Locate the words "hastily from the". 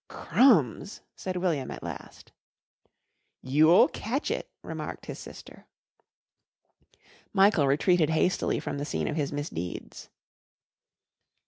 8.09-8.85